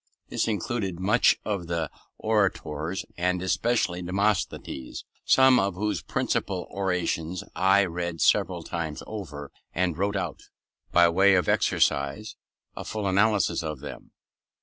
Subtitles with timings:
[0.29, 7.85] This included much of the orators, and especially Demosthenes, some of whose principal orations I
[7.85, 10.41] read several times over, and wrote out,
[10.91, 12.35] by way of exercise,
[12.75, 14.09] a full analysis of them.